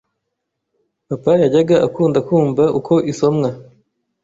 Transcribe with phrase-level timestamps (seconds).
[1.09, 3.49] papa yajyaga akunda kumva uko isomwa,